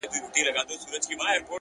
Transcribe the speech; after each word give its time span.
حوصله 0.03 0.11
د 0.69 0.71
سختیو 0.81 0.89
ملګرې 1.19 1.37
ده!. 1.43 1.49